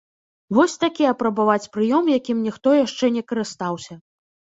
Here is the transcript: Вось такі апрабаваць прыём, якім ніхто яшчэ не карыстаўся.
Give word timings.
Вось 0.57 0.77
такі 0.83 1.03
апрабаваць 1.11 1.71
прыём, 1.77 2.11
якім 2.17 2.43
ніхто 2.49 2.69
яшчэ 2.83 3.15
не 3.19 3.27
карыстаўся. 3.33 3.93